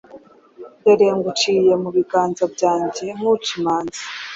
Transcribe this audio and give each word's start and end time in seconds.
Dore 0.81 1.07
nguciye 1.17 1.73
mu 1.83 1.89
biganza 1.95 2.43
byanjye 2.53 3.05
nk’uca 3.17 3.51
imanzi, 3.59 4.01